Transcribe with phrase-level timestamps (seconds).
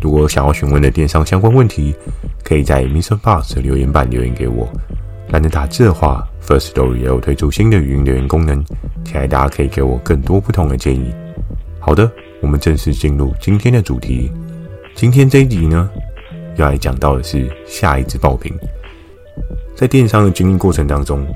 [0.00, 1.94] 如果想要询问的电商相关问题，
[2.44, 4.68] 可以在 MixerBox 的留言板留言给我。
[5.30, 8.64] 懒得打字的话，First Story 也有推出新的语音留言功能，
[9.04, 11.12] 期待大家可以给我更多不同的建议。
[11.80, 14.30] 好的，我们正式进入今天的主题。
[14.94, 15.90] 今天这一集呢，
[16.56, 18.52] 要来讲到的是下一支爆品。
[19.74, 21.26] 在电商的经营过程当中，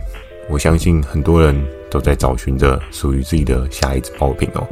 [0.49, 1.55] 我相信很多人
[1.91, 4.67] 都在找寻着属于自己的下一支爆品哦。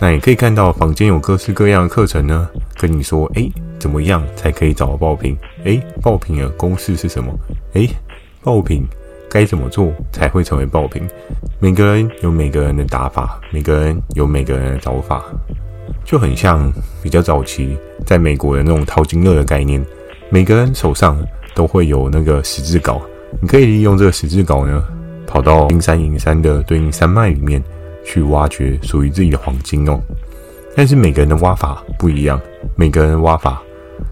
[0.00, 5.36] 那也可以看到，房间有各式各样的课程呢，跟你说，哎，怎么样才可以找到爆品？
[5.64, 7.32] 哎，爆品的公式是什么？
[7.74, 7.88] 哎，
[8.42, 8.84] 爆品
[9.30, 11.02] 该怎么做才会成为爆品？
[11.60, 15.22] 每个人有每个人的打法，每个人有每个人的找法，
[16.04, 19.84] 就很像比较早期在美国的那种淘金乐的概念，
[20.30, 21.16] 每个人手上
[21.54, 23.00] 都会有那个十字镐，
[23.40, 24.84] 你可以利用这个十字镐呢，
[25.28, 27.62] 跑到金山银山的对应山脉里面。
[28.04, 30.00] 去挖掘属于自己的黄金哦，
[30.74, 32.40] 但是每个人的挖法不一样，
[32.76, 33.62] 每个人挖法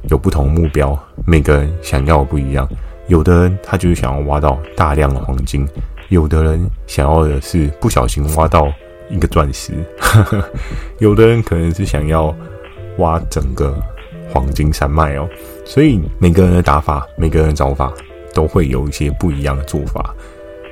[0.08, 2.68] 有不同目标，每个人想要的不一样。
[3.08, 5.66] 有的人他就是想要挖到大量的黄金，
[6.10, 8.72] 有的人想要的是不小心挖到
[9.08, 9.72] 一个钻石，
[10.98, 12.34] 有的人可能是想要
[12.98, 13.76] 挖整个
[14.32, 15.28] 黄金山脉哦。
[15.64, 17.92] 所以每个人的打法，每个人的找法
[18.32, 20.14] 都会有一些不一样的做法。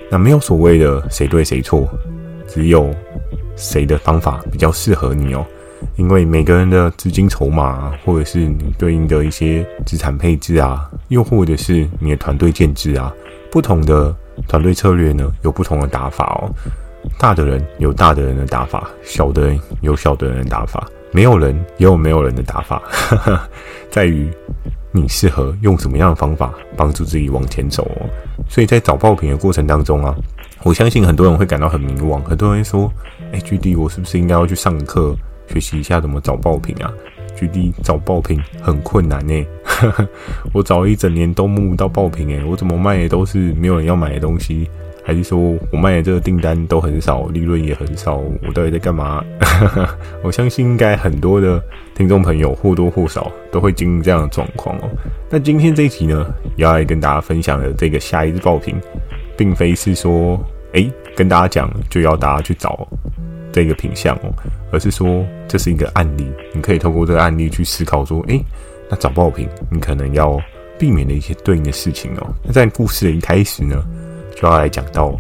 [0.08, 1.89] 那没有所谓的谁对谁错。
[2.46, 2.94] 只有
[3.59, 5.45] 谁的方法比较适合你哦，
[5.97, 13.12] 因为每个人的资金筹码啊，或者是你对应的一些资产配置啊，又或者是你的团队建制啊，
[13.51, 14.14] 不同的
[14.47, 16.48] 团队策略呢，有不同的打法哦。
[17.19, 22.83] 大的人有大的人的打法，小的人有小的人的打法，没有人也有没有人的打法，
[23.90, 24.30] 在于
[24.92, 28.07] 你适合用什么样的方法帮助自己往前走哦。
[28.48, 30.14] 所以在找爆品的过程当中啊。
[30.68, 32.92] 我相信很多人会感到很迷惘，很多人说
[33.33, 36.92] ：“哎，GD，我是不是应该要去上课学习一下怎么找爆品啊
[37.39, 39.46] ？GD 找爆品很困难呢，
[40.52, 44.68] 我找了一整年都摸不到爆品哎，我怎么卖的都是没有人要买的东西，
[45.02, 45.39] 还是说
[45.73, 49.24] 我卖的这个订单都很少，利润也很少，我到底在干嘛？”
[50.23, 51.58] 我相信应该很多的
[51.95, 54.90] 听众朋友或多或少都会经历这样的状况哦。
[55.30, 56.27] 那今天这一集呢，
[56.57, 58.77] 要来跟大家分享的这个下一支爆品。
[59.39, 60.36] 并非是说，
[60.74, 62.86] 哎、跟大家讲就要大家去找
[63.52, 64.33] 这个品相哦，
[64.70, 68.39] 而是说这是一个案例，你可以透过这个案例去思考说，哎、
[68.89, 70.39] 那找爆品你可能要
[70.78, 72.34] 避免的一些对应的事情哦。
[72.45, 73.83] 那在故事的一开始呢，
[74.36, 75.18] 就要来讲到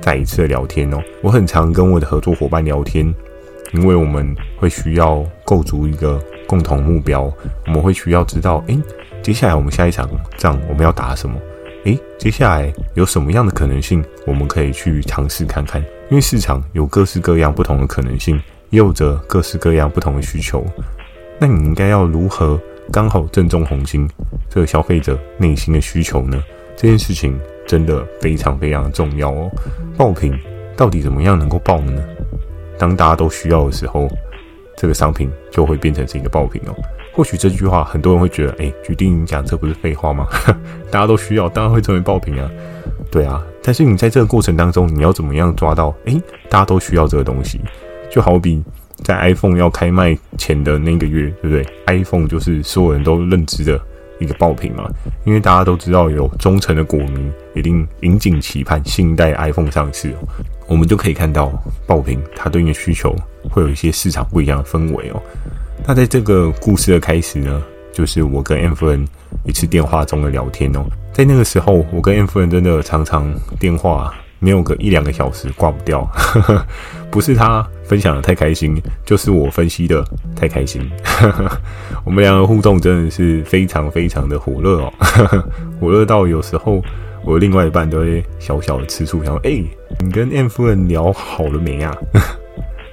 [0.00, 1.02] 再一次的聊天哦。
[1.22, 3.04] 我很常跟我的合作伙伴聊天，
[3.72, 7.22] 因为我们会需要构筑一个共同目标，
[7.66, 8.78] 我们会需要知道，哎、
[9.22, 10.08] 接下来我们下一场
[10.38, 11.36] 仗我们要打什么。
[11.84, 15.82] 诶，接下来有什么样的可能性，我们可以去尝试看看？
[16.10, 20.64] 因为市场有各式各样不同的可能性，也有着各式各样不同的需求。
[21.38, 22.60] 那你应该要如何
[22.92, 24.08] 刚好正中红心
[24.48, 26.40] 这个消费者内心的需求呢？
[26.76, 29.50] 这件事情真的非常非常重要哦。
[29.96, 30.38] 爆品
[30.76, 32.02] 到底怎么样能够爆呢？
[32.78, 34.08] 当大家都需要的时候，
[34.76, 36.74] 这个商品就会变成是一个爆品哦。
[37.12, 40.26] 或许这句话很多人会觉得，哎，决定你讲这不是废话吗？
[40.90, 42.50] 大家都需要，当然会成为爆品啊。
[43.10, 45.94] 对啊，但是你在这个过程当中，你要怎么样抓到？
[46.06, 46.18] 哎，
[46.48, 47.60] 大家都需要这个东西，
[48.10, 48.62] 就好比
[49.04, 53.78] 在 iPhone 要开卖前的那个月，对不对？iPhone 就是所有人都认知的
[54.18, 54.88] 一个爆品嘛，
[55.24, 60.14] 因为大家都知道有忠诚的果民一定引颈期盼新一代 iPhone 上市。
[60.66, 61.52] 我们就可以看到
[61.86, 63.14] 爆品它对应的需求
[63.50, 65.20] 会有一些市场不一样的氛围哦。
[65.86, 67.62] 那在这个故事的开始呢，
[67.92, 69.04] 就是我跟 M 夫人
[69.44, 70.84] 一次电话中的聊天哦。
[71.12, 76.08] 在那个时候，我跟 M 夫人真的常常电话没有个一两个小时挂不掉，
[77.10, 80.04] 不是他分享的太开心，就是我分析的
[80.36, 80.88] 太开心。
[82.04, 84.92] 我们两个互动真的是非常非常的火热哦，
[85.80, 86.80] 火热到有时候
[87.24, 89.62] 我另外一半都会小小的吃醋，想说：“哎，
[90.00, 91.94] 你跟 M 夫人聊好了没啊？”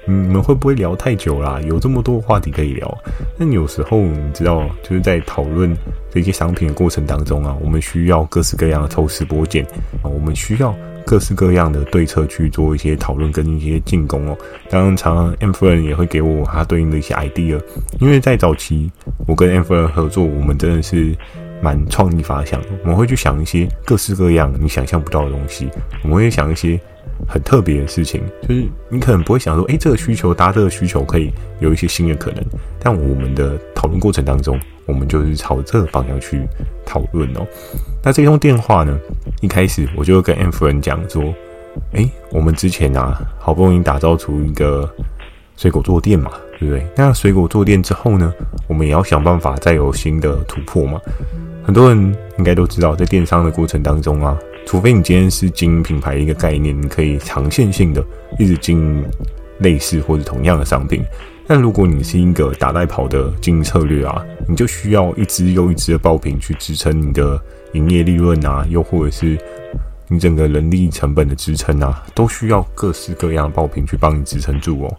[0.06, 1.60] 你们会不会聊太久啦？
[1.66, 2.98] 有这么多话题可以聊。
[3.36, 5.76] 那有时候你知道，就是在讨论
[6.10, 9.64] 这些商品的过程当中啊，我们需要各式各样的抽丝剥茧
[10.02, 10.74] 啊，我们需要
[11.06, 14.36] 各式各样的对策去做一些讨论跟一些进攻哦。
[14.68, 17.60] 当然，常常 M 夫人也会给我他对应的一些 idea。
[18.00, 18.90] 因为在早期
[19.26, 21.14] 我跟 M 夫人合作，我们真的是
[21.62, 25.68] 蛮创意发想，我们会去想一些各式各样你想象不到的东西，
[26.02, 26.80] 我们会想一些
[27.28, 32.44] 很特别的事情，就是你可能不会想说，诶，这个需求搭这个需求可以有一些新的可能，
[32.78, 36.46] 但我们的讨论过程当中，我们就是朝这个方向去
[36.84, 37.46] 讨论哦。
[38.02, 38.98] 那这通电话呢，
[39.40, 41.22] 一开始我就跟 M 夫人讲说，
[41.92, 44.88] 诶，我们之前啊，好不容易打造出一个
[45.56, 46.30] 水果坐垫嘛。
[46.60, 46.86] 对不对？
[46.94, 48.30] 那水果坐垫之后呢，
[48.66, 51.00] 我们也要想办法再有新的突破嘛。
[51.64, 58.04] 很多人应该都知道，在电商的过程当中啊，除非你今天是经营品牌一个概念，你可以长线性的
[58.38, 59.04] 一直经营
[59.58, 61.02] 类似或者同样的商品。
[61.46, 67.40] 但如果你是一个打带跑的经营策略啊，你就需要一支又一支的爆品去支撑你的
[67.72, 69.36] 营业利润啊，又或者是
[70.06, 74.96] 你整个人力成本的支撑啊，都需要各式各样的爆品去帮你支撑住哦。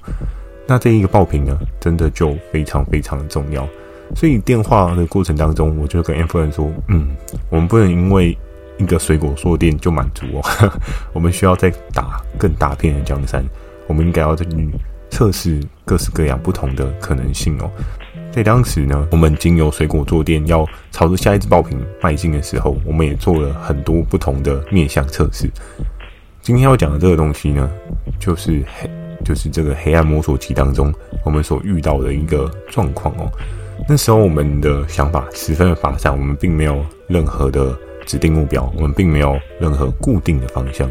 [0.67, 3.65] 那这一个爆品呢，真的就非常非常的重要。
[4.13, 7.15] 所以电话的过程当中，我就跟 M 夫人说：“嗯，
[7.49, 8.37] 我们不能因为
[8.81, 10.71] 一个水果坐垫就满足哦，
[11.13, 13.43] 我们需要再打更大片的江山。
[13.87, 14.45] 我们应该要去
[15.09, 17.69] 测试各式各样不同的可能性哦。”
[18.31, 25.49] 在当时呢，我们经由水果坐垫要朝着下一只爆品迈进的时候，我们也做了很多不同的面向测试。
[26.41, 27.69] 今天要讲的这个东西呢，
[28.19, 28.89] 就是黑。
[29.23, 30.91] 就是这个黑暗摸索期当中，
[31.23, 33.31] 我们所遇到的一个状况哦。
[33.87, 40.89] 那时候我们的想法十分的发散，我们并没有任何的指定目标，我们并没有任何固定的方向，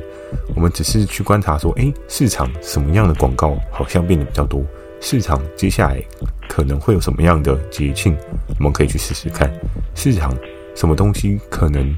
[0.55, 4.65] 我们只是去观察说，诶，市场什么样的广告好像变得比较多，
[5.01, 6.03] 市场接下来
[6.49, 8.17] 可能会有什么样的节庆，
[8.59, 9.51] 我们可以去试试看，
[9.95, 10.37] 市场
[10.75, 11.97] 什么东西可能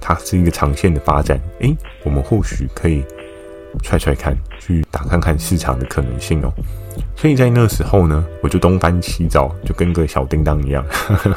[0.00, 3.04] 它是一个长线的发展，诶，我们或许可以。
[3.82, 6.52] 踹踹看，去打看看市场的可能性哦。
[7.16, 10.84] 所以在那时候呢，我就东翻西找，就跟个小叮当一样，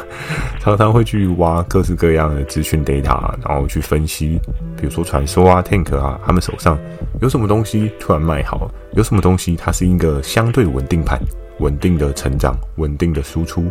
[0.60, 4.40] 常常会去挖各式各样的资讯 data，然后去分析，
[4.76, 6.78] 比如说传说啊、Tank 啊，他们手上
[7.22, 11.20] 有什么东西突然卖好，有什么东西它是一个相对稳定盘，
[11.60, 13.66] 稳定的成长，稳定的输出。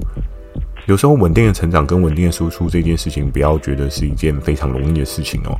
[0.86, 5.58] 有时候稳定的成长跟稳定的输出这件事情，不要觉得是一件非常容易的事情哦。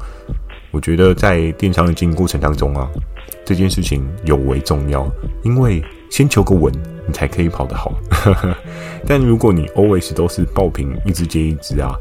[0.75, 2.91] 我觉得在电商的经营过程当中啊，
[3.45, 5.09] 这件事情尤为重要，
[5.45, 5.81] 因为
[6.11, 6.73] 先求个稳，
[7.07, 7.95] 你才可以跑得好。
[9.07, 11.95] 但如果你 always 都是爆品一只接一只啊，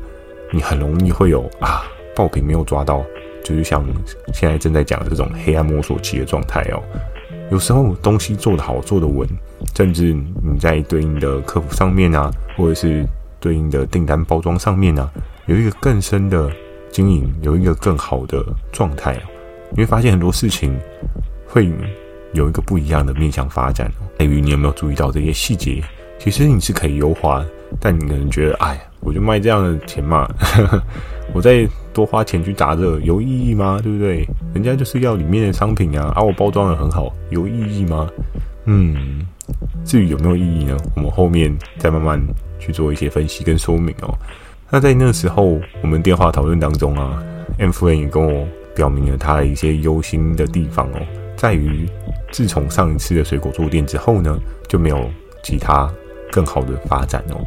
[0.52, 1.84] 你很容易会有啊
[2.16, 3.06] 爆品没有抓到，
[3.44, 3.86] 就是像
[4.34, 6.81] 现在正在讲的这种黑暗摸索期的状态哦。
[7.52, 9.28] 有时候东西做得好，做得稳，
[9.76, 13.08] 甚至你在对应的客服上面啊，或者是
[13.40, 15.12] 对应的订单包装上面啊，
[15.46, 16.52] 有一个更深的。
[16.94, 19.19] 经营有一个更好的状态，
[19.72, 20.80] 你会发现很多事情
[21.48, 21.68] 会
[22.34, 23.92] 有一个不一样的面向发展。
[24.19, 25.84] 在于你有没有注意到这些细节？
[26.19, 27.44] 其实你是可以优化，
[27.80, 30.30] 但你可能觉得，哎，我就卖这样的钱嘛，
[31.34, 33.80] 我再多花钱去打这有意义吗？
[33.81, 34.24] 对不对？
[34.54, 38.07] 人家就是要里面的商品啊，啊、我包装得很好，有意义吗？
[38.66, 39.28] 嗯，
[39.84, 40.78] 至于有没有意义呢？
[40.95, 42.22] 我们后面再慢慢
[42.60, 44.16] 去做一些分析跟说明哦。
[44.74, 47.24] 那在那个时候，我们电话讨论当中啊
[47.60, 48.44] ，M 夫人也跟我
[48.74, 51.00] 表明了他的一些忧心的地方哦，
[51.38, 51.88] 在于
[52.31, 54.36] 自从上一次的水果坐垫之后呢，
[54.68, 55.08] 就没有
[55.44, 55.88] 其他
[56.31, 57.38] 更好的发展哦。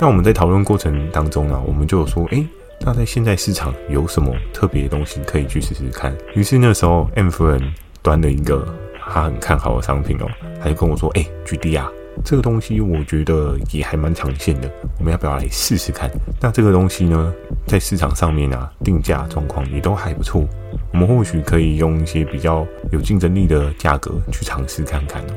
[0.00, 2.48] 那我们在讨论过程当中呢，我们就说，诶，
[2.80, 6.16] 那在现在市场有什么特别的东西可以去试试看？
[6.34, 7.60] 于是那时候，M 夫人
[8.00, 8.66] 端了一个
[8.98, 10.26] 他很看好的商品哦，
[10.58, 11.92] 她就跟我说，诶，GD 啊。
[12.24, 16.10] 这个东西我觉得也还蛮长线的，我们要不要来试试看？
[16.40, 17.32] 那这个东西呢，
[17.66, 20.46] 在市场上面啊，定价状况也都还不错，
[20.92, 25.34] 我们或许可以用一些比较有竞争力的价格去尝试看看哦。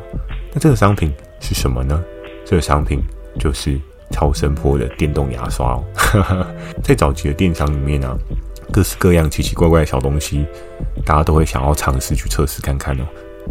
[0.54, 2.04] 那这个商品是什么呢？
[2.46, 3.02] 这个商品
[3.40, 3.80] 就是
[4.12, 5.84] 超声波的电动牙刷哦。
[6.84, 8.16] 在早期的电商里面啊，
[8.72, 10.46] 各式各样奇奇怪怪的小东西，
[11.04, 13.04] 大家都会想要尝试去测试看看哦。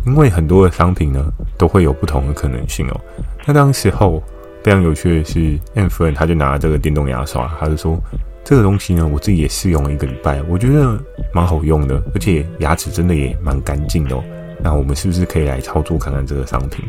[0.06, 1.24] 因为很多的商品呢，
[1.56, 3.00] 都会有不同的可能性哦。
[3.46, 4.22] 那当时候
[4.62, 7.98] 非常有趣的是，M 夫人他就拿了这个电动牙刷，他就说
[8.42, 10.98] 这个东西呢，我自己也试用了一个礼拜，我觉得
[11.32, 14.22] 蛮好用的，而且牙齿真的也蛮干净的哦。
[14.62, 16.84] 那我们是不是可以来操作看看这个商品？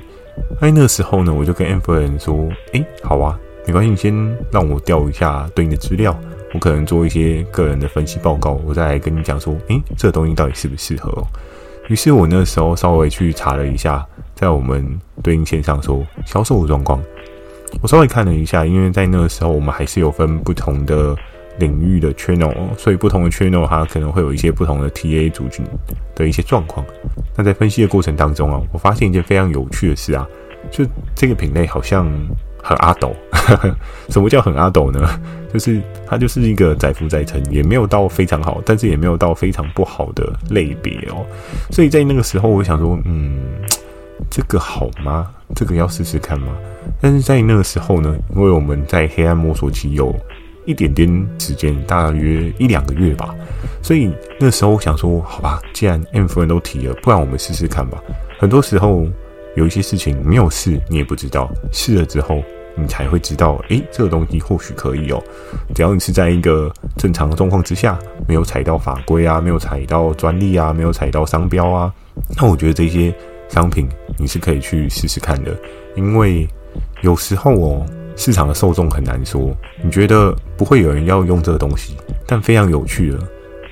[0.59, 6.17] 那那时候呢，我就跟 M 夫人说，诶，好啊，没关系，你先让我调一下对应的资料，
[6.53, 11.27] 我可能做一些个人的分析报告，我再来跟你讲说，诶，这个东西到底适不适合哦。
[11.87, 17.01] 于是我那时候稍微去查了一下，在我们对应线上说销售的状况，
[17.81, 21.15] 我稍微看了一下，因为在那个时候我们还是有分不同的
[21.59, 25.65] 领域的 channel，所以不同的 channel 它可能会有一些不同的 TA 族群
[26.15, 26.85] 的一些状况。
[27.35, 30.27] 那在分析的过程当中啊，我发现一件非常有趣的事啊，
[30.71, 32.11] 就这个品类好像
[32.65, 33.15] 很阿斗。
[34.09, 35.07] 什么叫很阿斗呢？
[35.53, 41.25] 就是它就是一个载浮载沉，也没有到非常好，但是也没有到非常不好的类别哦。
[41.69, 43.39] 所以在那个时候，我想说，嗯，
[44.29, 45.31] 这个好吗？
[45.55, 46.47] 这个要试试看吗？
[46.99, 50.13] 但是在那个时候呢，因为我们在黑暗摸索期有
[50.65, 51.07] 一点点
[51.39, 53.33] 时间，大约一两个月吧，
[53.81, 58.01] 所以那时候我想说，好吧，既然 M 夫人都提了，不然我们试试看吧。
[58.39, 59.07] 很多时候
[59.55, 62.43] 有一些事情没有试，你也不知道，试了之后。
[62.77, 65.23] 你才会知道，诶，这个东西或许可以哦。
[65.73, 71.93] 只要你是在一个正常的状况之下，没有踩到法规啊，没有踩到专利啊，没有踩到商标啊，
[72.37, 73.13] 那我觉得这些
[73.47, 75.55] 商品你是可以去试试看的。
[75.95, 76.47] 因为
[77.01, 77.85] 有时候哦，
[78.17, 81.95] 市场的受众很难说，你觉得不会有人要用这个东西，
[82.27, 83.19] 但非常有趣的，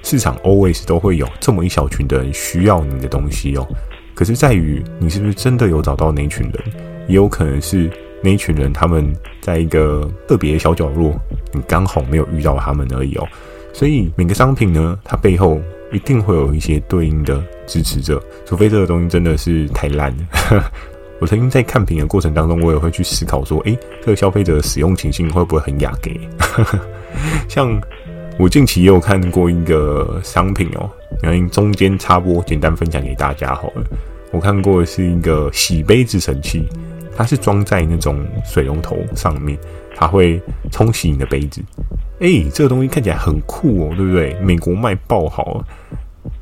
[0.01, 3.67] 市场 always 都会有这么一小群的人需要你的东西哦。
[4.15, 6.63] 可是在于你是不是真的有找到那群人，
[7.09, 7.91] 也有可能是。
[8.23, 11.13] 那一群人，他们在一个特别的小角落，
[11.51, 13.27] 你刚好没有遇到他们而已哦。
[13.73, 15.59] 所以每个商品呢，它背后
[15.91, 20.71] 一定会有一些对应的支持者，除非这个东西真的是太烂了。
[21.19, 26.19] 我曾经在看品的过程当中，我也会去思考说，诶，这个消费者的使用情境会不会很雅给？
[27.49, 27.81] 像
[28.39, 30.89] 我近期也有看过一个商品哦，
[31.21, 33.83] 然后中间插播，简单分享给大家好了。
[34.31, 36.67] 我看过的是一个洗杯子神器。
[37.15, 39.57] 它是装在那种水龙头上面，
[39.95, 40.41] 它会
[40.71, 41.61] 冲洗你的杯子。
[42.19, 44.33] 哎、这个东西看起来很酷哦，对不对？
[44.41, 45.63] 美国卖爆好，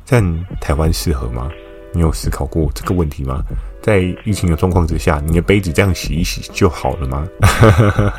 [0.06, 0.22] 但
[0.60, 1.50] 台湾适合吗？
[1.94, 3.42] 你有思考过这个问题吗？
[3.82, 7.26] 在疫情的状况之下，你的杯子这样洗一洗就好了吗？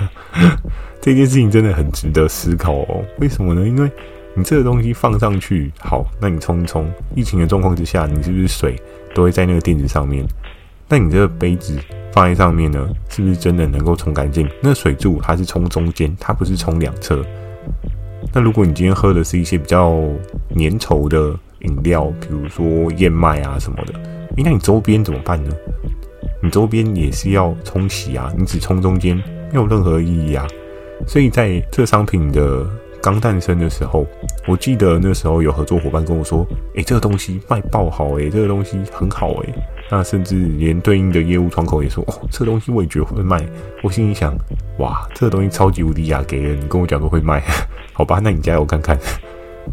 [1.02, 3.04] 这件事情真的很值得思考哦。
[3.20, 3.66] 为什么呢？
[3.68, 3.90] 因为
[4.36, 8.80] 你这个东西放上去好，那你冲一冲，疫情的状况之下，你是不是水
[9.16, 10.24] 都会在那个垫子上面？
[10.94, 11.76] 那你这个杯子？
[12.12, 14.48] 放在上面呢，是不是真的能够冲干净？
[14.62, 17.26] 那水柱它是冲中间，它不是冲两侧。
[18.32, 19.90] 那如果你今天喝的是一些比较
[20.56, 23.94] 粘稠的饮料，比如说燕麦啊什么的，
[24.38, 25.50] 那你周边怎么办呢？
[26.44, 29.18] 你周边也是要冲洗啊，你只冲中间
[29.52, 30.46] 没有任何意义啊。
[31.08, 32.64] 所以在这商品的
[33.02, 34.06] 刚诞生的时候，
[34.48, 36.46] 我记得那时候有合作伙伴跟我说
[36.78, 39.54] ：“诶，这个东西卖爆好诶，这个东西很好诶。”
[39.96, 43.40] 那甚至连对应的业务窗口也说：“哦，这个东西我也觉得会卖。”
[43.84, 44.36] 我心里想
[44.80, 47.44] ：“哇，这个东西超级无敌亚给了，你跟我讲都会卖，
[47.94, 48.20] 好吧？
[48.24, 48.98] 那你加油看看。”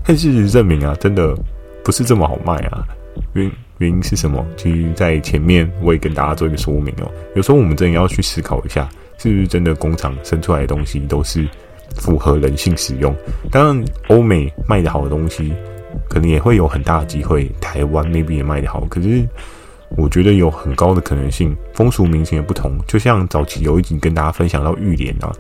[0.05, 1.35] 但事实证明啊，真的
[1.83, 2.87] 不是这么好卖啊。
[3.33, 4.45] 原原因是什么？
[4.59, 7.11] 其实，在前面我也跟大家做一个说明哦。
[7.35, 8.87] 有时候我们真的要去思考一下，
[9.17, 11.49] 是不是真的工厂生出来的东西都是
[11.97, 13.17] 符合人性使用？
[13.51, 15.55] 当然，欧美卖的好的东西，
[16.11, 19.27] 可能也会有很大的机会，台湾 maybe 也卖的好，可是。
[19.97, 22.79] 我觉得有很高的可能性，风俗民情也不同。
[22.87, 25.33] 就像早期有一集跟大家分享到浴帘啊，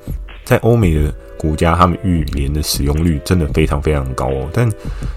[0.45, 4.49] 在欧美的国家，他们浴帘的使用率真的非常非常高哦。
[4.52, 4.71] 但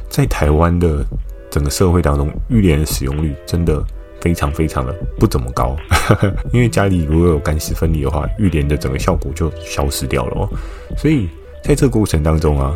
[0.10, 1.06] 在台湾的
[1.50, 3.84] 整个社会当中，浴帘的使用率真的
[4.22, 5.76] 非常非常的不怎么高。
[6.54, 10.50] 因为家里如果有干湿分离的话，浴帘的整个效果就消失掉了哦。
[10.96, 11.28] 所以
[11.64, 12.76] 在这个过程当中啊。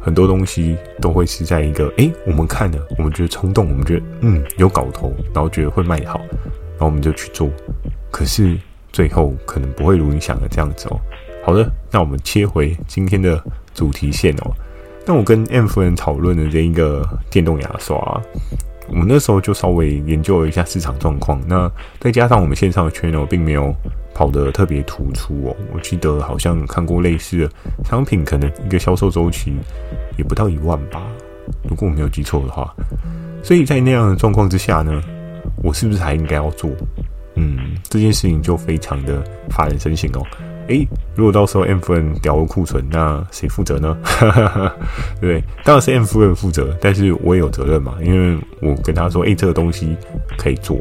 [0.00, 7.48] 很多东西都会是在一个诶，我们看了，我们觉得冲动，我们觉得嗯有搞头，然后觉得会卖好，然后我们就去做，
[8.10, 8.56] 可是
[8.92, 11.00] 最后可能不会如你想的这样子哦。
[11.42, 13.42] 好的，那我们切回今天的
[13.74, 14.52] 主题线哦。
[15.06, 17.96] 那我跟 M 夫人讨论的这一个电动牙刷。
[18.88, 23.72] 我们那时候就稍微研究了一下市场状况，那再加上我们线上的 channel 并没有
[24.14, 25.56] 跑得特别突出哦。
[25.74, 27.50] 我记得好像看过类似的
[27.84, 29.52] 商品，可能一个销售周期
[30.16, 31.02] 也不到一万吧，
[31.68, 32.74] 如果我没有记错的话。
[33.42, 35.02] 所以在那样的状况之下呢，
[35.62, 36.70] 我是不是还应该要做？
[37.36, 40.22] 嗯，这件事情就非常的发人深省哦。
[40.68, 40.86] 诶，
[41.16, 43.96] 如果到时候 M 夫人掉了库存，那谁负责呢？
[44.20, 45.44] 对 不对？
[45.64, 49.96] 当然是 M 夫人负责，但是我也有责任嘛，因为我跟他说，诶，这个东西
[50.36, 50.78] 可以做，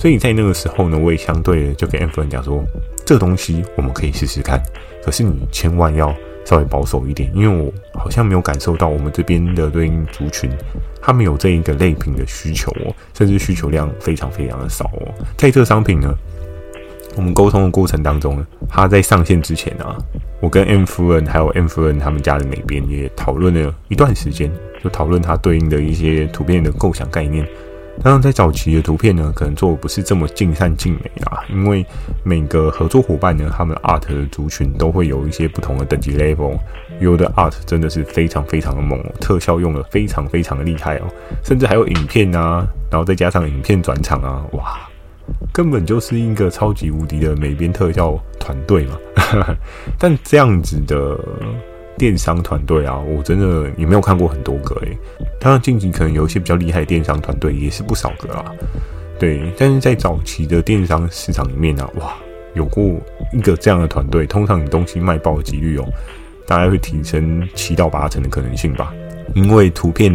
[0.00, 2.64] 所以在那个时候呢，我也相对的就跟 M 夫人讲说，
[3.04, 4.58] 这个东西我们可以试试看，
[5.04, 6.14] 可是你千万要
[6.46, 10.50] 稍微保守一点，因为我好像没有感受到我们这边的对应族群，
[11.02, 16.14] 他们有这一个类品的需求哦，甚至需求量非常非常的少哦，在这个商品呢。
[17.16, 19.98] 我们沟通的过程当中呢，他在上线之前啊，
[20.40, 24.50] 我跟 M 夫人还有 M 夫人他们家的美编也讨论了一段时间，
[24.82, 27.44] 就讨论它对应的一些图片的构想概念。
[28.02, 31.84] 当然，在早期的图片呢，可能做的不是这么尽善尽美啦，因为
[32.22, 36.58] 每个合作伙伴呢，他们 art 的族群都会有一些不同的等级 level，
[37.00, 41.02] 有的 art 真的是非常非常的猛，特效用的非常非常的厉害哦，
[41.44, 44.78] 甚至还有影片啊，然后再加上影片转场啊，哇！
[45.52, 48.98] 根本就是一个超级无敌的美编特效团队嘛，
[49.96, 51.16] 但这样子的
[52.00, 54.96] 电商团队啊，我真的也没有看过很多个诶。
[55.38, 58.42] 当然近期可能有一些比较厉害的电商团队也是不少个啦。
[59.18, 62.14] 对，但是在早期的电商市场里面啊，哇，
[62.54, 62.82] 有过
[63.34, 65.84] 一个这样的团队，通常你东西卖爆的几率哦，
[66.46, 68.94] 大概会提升七到八成的可能性吧。
[69.34, 70.10] 因为图片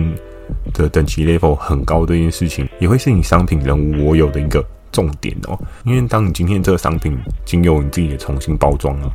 [0.73, 5.55] 的等级 level 很高这件事情，也会是你商品人无我有的一个重点哦。
[5.83, 7.15] 因为当你今天这个商品
[7.45, 9.13] 经由你自己的重新包装啊，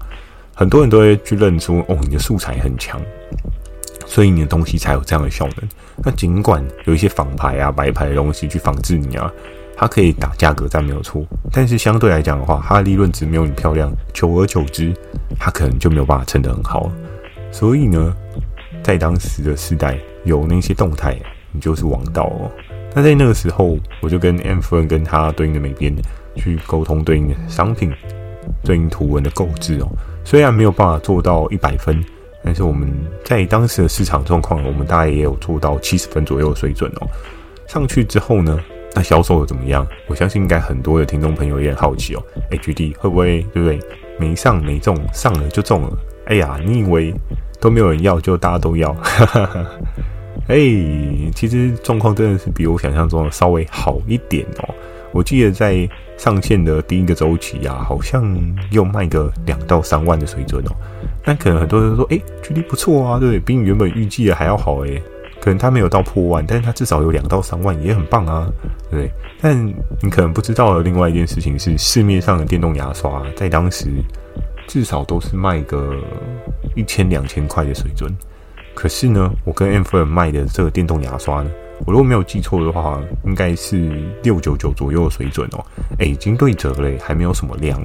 [0.60, 3.00] 很多人都会去认出哦，你的素材很强，
[4.04, 5.66] 所以你的东西才有这样的效能。
[6.04, 9.32] 那尽管有一些仿牌啊、白牌的东西去仿制你啊。
[9.74, 14.92] 它可以打价格战没有错，但是相对来讲的话，它的利润值没有你漂亮，久而久之，
[15.38, 16.92] 它可能就没有办法撑得很好。
[17.50, 18.14] 所以呢，
[18.82, 21.16] 在当时的时代，有那些动态，
[21.50, 22.50] 你就是王道哦。
[22.94, 25.94] 那在那个时候，我就跟 M 夫人跟他对应的美编
[26.36, 27.90] 去沟通对应的商品、
[28.62, 29.88] 对应图文的购置哦。
[30.24, 32.04] 虽然没有办法做到一百分，
[32.44, 32.88] 但是我们
[33.24, 37.08] 在当时的市场状况，我们大概也有做到七十分左右的水准哦。
[37.66, 38.58] 上去之后呢，
[38.94, 39.86] 那销售的怎么样？
[40.06, 42.22] 我相信应该很多的听众朋友也很好奇哦。
[42.50, 43.80] HD 会不会对不对？
[44.18, 45.98] 没上没中，上了就中了。
[46.26, 47.14] 哎呀，你以为
[47.58, 48.94] 都没有人要，就大家都要？
[50.46, 50.56] 哎，
[51.34, 54.74] 其实状况真的是比我想象中的稍微好一点哦。
[55.12, 58.36] 我记得在上线的第一个周期啊，好像
[58.70, 60.72] 又卖个两到三万的水准哦。
[61.24, 65.02] 那可能很多人说，哎，GD 不错啊，对，比你原本预计的还要好哎。
[65.40, 68.46] 可能它没有到破万，但是它至少有两到三万，也很棒啊，
[68.90, 69.10] 对不对？
[69.40, 69.66] 但
[70.02, 73.86] 你可能不知道的另外一件事情是，市面上的电动牙刷在当时
[74.66, 75.96] 至少都是卖个
[76.76, 78.14] 一千两千块的水准。
[78.74, 81.50] 可是呢，我跟 M 夫人卖的这个电动牙刷呢，
[81.86, 83.90] 我如果没有记错的话，应该是
[84.22, 85.64] 六九九左右的水准哦。
[85.98, 87.80] 诶，已经对折了，还没有什么量。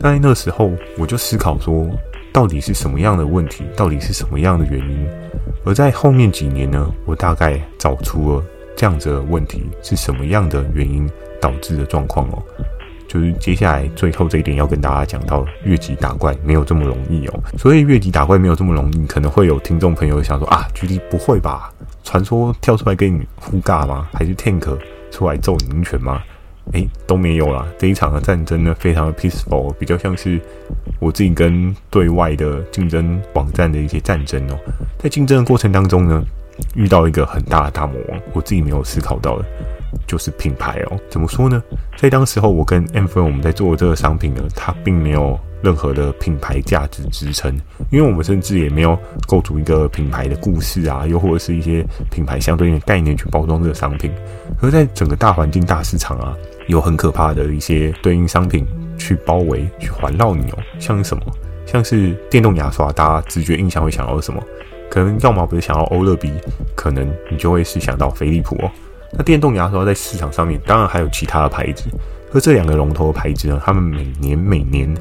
[0.00, 1.88] 但在那时候，我就思考说，
[2.32, 3.64] 到底是什么样的问题？
[3.76, 5.08] 到底是什么样的原因？
[5.64, 8.44] 而在后面几年呢，我大概找出了
[8.76, 11.08] 这样子的问题是什么样的原因
[11.40, 12.42] 导致的状况哦，
[13.08, 17.40] 就是接下来最后这一点要跟大家讲到，越级打怪没有这么容易哦。
[17.58, 21.72] 所以越级打怪没有这么容易，可能会有听众朋友想说啊，GD 不会吧？
[22.06, 24.08] 传说跳出来跟你互尬吗？
[24.12, 24.78] 还是 Tank
[25.10, 26.22] 出来揍你一拳吗？
[26.72, 27.66] 诶，都没有啦。
[27.76, 30.40] 这一场的战争呢，非常的 peaceful，比较像是
[31.00, 34.56] 我自己跟对外的竞争网站的一些战争哦。
[34.98, 36.24] 在竞争的过程当中呢，
[36.76, 39.44] 遇到一个很大的大魔王，我自己没有思考到的，
[40.06, 40.96] 就是品牌哦。
[41.10, 41.60] 怎么说呢？
[41.96, 47.54] 在当时候，我跟 M 分我们在做这个商品呢，它并没有任何的品牌价值支撑，
[47.90, 54.10] 因为我们甚至也没有构筑一个品牌的故事啊，又或者是一些品牌相对应的概念去包装这个商品。
[54.62, 56.36] 而在整个大环境、大市场啊。
[56.68, 58.66] 有很可怕的一些对应商品
[58.98, 61.22] 去包围、去环绕你哦，像什么？
[61.64, 64.42] 像是电动牙刷，大家直觉印象会想到什么？
[64.90, 66.32] 可能要么不是想到欧乐 B，
[66.74, 68.70] 可能你就会是想到飞利浦哦。
[69.12, 71.84] 那电动牙刷在市场上面，当然还有其他的牌子，
[72.32, 74.92] 而这两个龙头的牌子呢，他们每年每年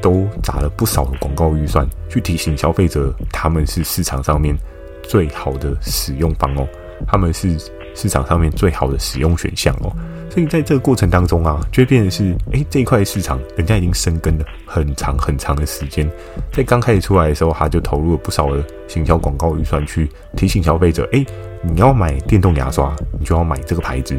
[0.00, 4.56] 都砸了不少的广告预算，去提醒消费者他们是市场上面
[5.02, 6.66] 最好的使用方哦，
[7.06, 7.56] 他们是
[7.94, 9.92] 市场上面最好的使用选项哦。
[10.30, 16.08] 所以在这个过程当中啊，就变成是，诶，这一块市场人家已经深耕了很长很长的时间，
[16.52, 21.26] 在刚开始出来的时候，他就投入了不少的行销广告预算去提醒消费者，诶，
[21.62, 24.14] 你要买电动牙刷，你就要买这个牌子；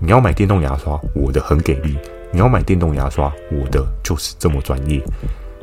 [0.00, 1.96] 你要买电动牙刷，我的很给力；
[2.32, 5.02] 你要买电动牙刷，我的就是这么专业。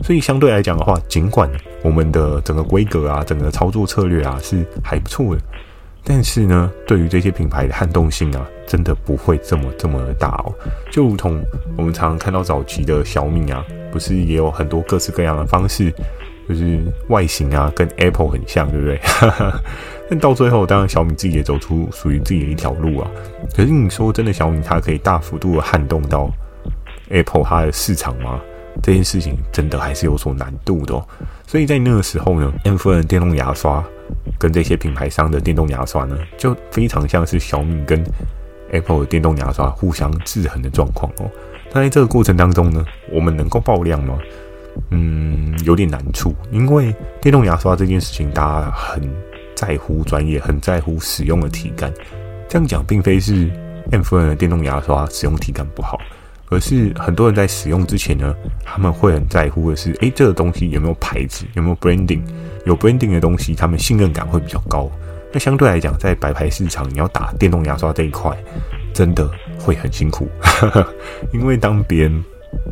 [0.04, 1.50] 所以相对来讲的话，尽管
[1.84, 5.42] 我们的整个规格啊，整个操作策略啊是还不错的。
[6.04, 10.54] 但是呢，对于这些品牌的撼动性啊，真的不会这么这么的大哦。
[10.92, 11.42] 就如同
[11.78, 15.94] 我们常常看到早期的小米啊，不是也有很多各式各样的方式，
[16.50, 19.00] 就是外形啊跟 Apple 很像，对不对？
[20.10, 23.10] 但到最后，当然小米自己也走出属于自己的一条路啊。
[23.56, 26.30] 可是你说真的，小米它可以大幅度的撼动到
[27.10, 28.40] Apple 它的市场吗？
[28.82, 31.08] 这件事情真的还是有所难度的哦。
[31.46, 33.84] 所以在那个时候呢，M 夫人电动牙刷。
[34.38, 38.04] 跟这些品牌商的电动牙刷呢，就非常像是小米跟
[38.72, 41.30] Apple 的电动牙刷互相制衡的状况哦。
[41.72, 44.18] 那在这个过程当中呢，我们能够爆量吗？
[44.92, 49.02] 嗯，有点难处，因为电动牙刷这件事情，大家很
[49.56, 51.92] 在乎专业，很在乎使用的体感。
[52.48, 53.50] 这样讲，并非是
[53.92, 55.98] M 夫人的电动牙刷使用体感不好，
[56.54, 62.22] 而是很多人在使用之前呢，他们会很在乎的是，诶，这个东西有没有牌子，有没有 branding。
[62.66, 64.90] 有 branding 的东西，他们信任感会比较高。
[65.32, 68.32] 那相对来讲，在白牌市场，你要打电动牙刷这一块，
[68.94, 70.30] 真的会很辛苦。
[71.34, 72.24] 因为当别人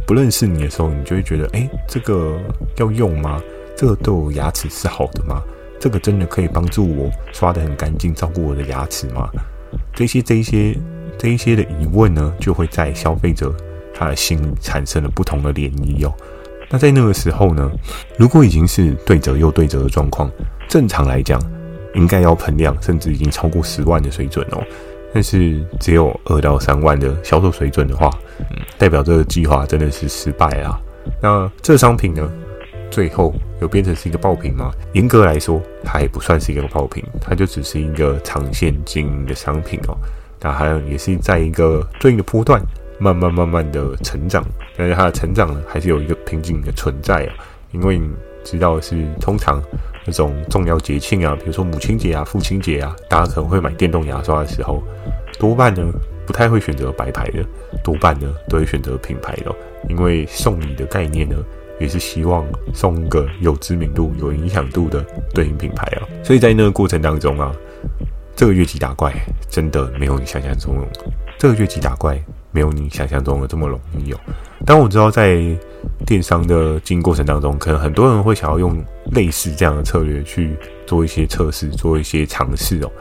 [0.05, 2.39] 不认识你的时候，你就会觉得，哎，这个
[2.77, 3.41] 要用吗？
[3.75, 5.41] 这个对我牙齿是好的吗？
[5.79, 9.27] 这个真的可以帮助我刷得很干净，照顾我的牙齿吗？
[9.95, 10.77] 这些、这些、
[11.17, 13.51] 这一些的疑问呢，就会在消费者
[13.93, 16.13] 他的心产生了不同的涟漪哦。
[16.69, 17.69] 那在那个时候呢，
[18.17, 20.31] 如果已经是对折又对折的状况，
[20.69, 21.41] 正常来讲，
[21.95, 24.63] 应该要喷量甚至已经超过十万的水准哦。
[25.13, 28.45] 但是只有二到三万的销售水准的话，嗯，
[28.77, 30.79] 代表这个计划真的是失败啊。
[31.21, 32.31] 那这商品呢，
[32.89, 34.71] 最后有变成是一个爆品吗？
[34.93, 39.97] 严格来说，它也不算是一个爆品，它就只是一个长线经营的商品哦。
[40.39, 42.61] 那还有也是在一个对应的波段。
[43.01, 44.45] 慢慢慢慢的成长，
[44.77, 47.33] 但是它的成长呢，还是有一个瓶颈的存在啊。
[47.71, 48.07] 因为你
[48.43, 49.59] 知道是通常
[50.05, 54.83] 那种重要节庆啊，比如说母亲节啊、父亲节啊，大家可能会买电动牙刷的时候，
[55.39, 55.81] 多半呢
[56.27, 57.43] 不太会选择白牌的，
[57.83, 59.51] 多半呢都会选择品牌的，
[59.89, 61.35] 因为送礼的概念呢，
[61.79, 66.05] 也是希望送个有知名度、有影响度的对应品牌啊。
[66.23, 67.51] 所以在那个过程当中啊，
[68.35, 69.11] 这个越级打怪
[69.49, 70.75] 真的没有你想象中，
[71.39, 72.21] 这个越级打怪。
[72.51, 74.19] 没有你想象中的这么容易哦。
[74.65, 75.39] 但我知道，在
[76.05, 82.91] 电商的经营过程当中，可能很多人会想要用类似这样的策略去做一些测试，做一些尝试哦。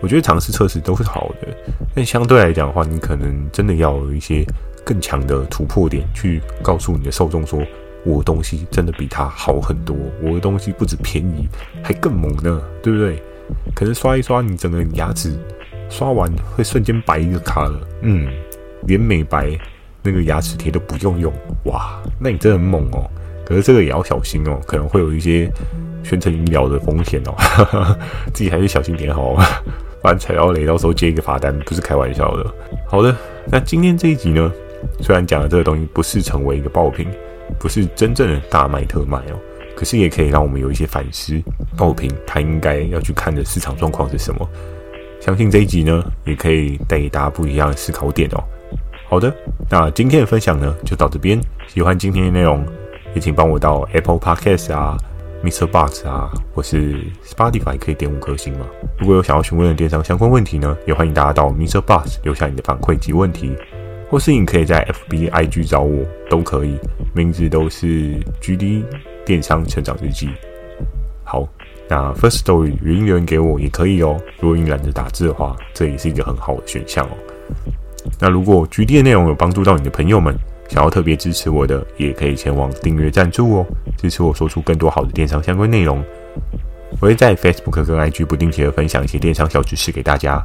[0.00, 1.48] 我觉得尝试测试都是好的，
[1.94, 4.44] 但相对来讲的话，你可能真的要有一些
[4.84, 7.60] 更强的突破点，去告诉你的受众说，
[8.04, 11.48] 我的东西真的比他好很多，我的东西不止便宜，
[11.82, 13.22] 还更猛呢，对不对？
[13.74, 15.32] 可能刷一刷，你整个牙齿
[15.88, 18.28] 刷完会瞬间白一个卡了，嗯。
[18.86, 19.50] 连美白
[20.02, 21.32] 那个牙齿贴都不用用，
[21.64, 23.10] 哇，那你真的很猛哦。
[23.44, 25.50] 可是这个也要小心哦，可能会有一些
[26.02, 27.34] 宣称医疗的风险哦，
[28.32, 29.34] 自己还是小心点好，
[30.00, 32.54] 不然踩到雷，到时候接一个罚单，不是开玩笑的。
[32.88, 33.14] 好的，
[33.46, 34.50] 那今天这一集呢，
[35.00, 37.06] 虽然讲的这个东西不是成为一个爆品，
[37.58, 39.38] 不是真正的大卖特卖哦，
[39.76, 41.38] 可是也可以让我们有一些反思，
[41.76, 44.48] 爆品它应该要去看的市场状况是什么。
[45.20, 48.42] 相信这一集呢，也可以带给大家不一样的思考点哦。
[49.14, 49.32] 好的，
[49.70, 51.40] 那今天的分享呢，就到这边。
[51.68, 52.66] 喜欢今天的内容，
[53.14, 54.98] 也请帮我到 Apple Podcast 啊、
[55.44, 55.68] Mr.
[55.68, 58.66] Box 啊，或是 Spotify 可以点五颗星嘛。
[58.98, 61.80] 如果有想要询问的电商相关问题呢，也欢迎大家到 Mr.
[61.80, 63.54] Box 留下你的反馈及问题，
[64.10, 66.76] 或是你可以在 FB、IG 找我，都可以，
[67.14, 68.82] 名字都是 GD
[69.24, 70.28] 电商成长日记。
[71.22, 71.48] 好，
[71.88, 74.20] 那 First Story 语音留言给我也可以哦。
[74.40, 77.16] 如果你懒得打字的话，这也是一个很好的选项哦。
[78.20, 80.34] 那如果 GD 的内容有帮助到你的朋友们，
[80.68, 86.02] 想要特别支持我的，也可以前往订阅赞助哦，支持我说出更多好的电商相关内容。
[87.00, 90.42] 我会在 Facebook 跟 IG 不定期的分享一些电商小知识给大家。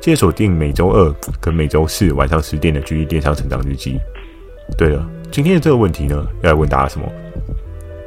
[0.00, 3.98] 记得锁定每周二跟每周四晚上十点的 GD 电商成长日记。
[4.76, 7.06] 对了，今天的这个问题呢，要来问大家什么？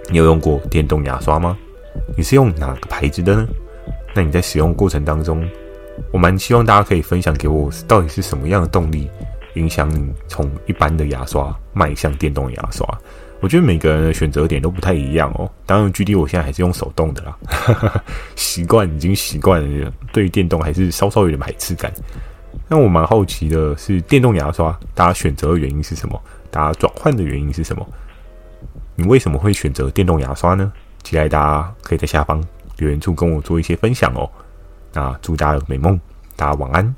[0.10, 1.58] 你有用过电动牙刷吗？
[2.16, 3.48] 你是用哪个牌子的呢？
[4.14, 5.44] 那你在使用过程当中，
[6.12, 9.10] 我蛮希望大家可以分享给我，到底是什么样的动力
[9.56, 12.86] 影响你从一般的牙刷迈向电动牙刷？
[13.42, 15.50] 我觉得每个人的选择点都不太一样哦。
[15.66, 17.38] 当然，GD 我现在还是用手动的啦，
[18.36, 21.92] 习惯已经习惯了，对于电动还是稍稍有点排斥感。
[22.68, 26.22] 那我蛮好奇的是，电动牙刷大家选择的原因是什么？
[26.52, 27.88] 大家转换的原因是什么？
[28.96, 30.72] 你为什么会选择电动牙刷呢？
[31.04, 32.44] 期待大家可以在下方
[32.78, 34.30] 留言处跟我做一些分享哦。
[35.00, 35.98] 那祝大家有美梦，
[36.36, 36.94] 大家晚安。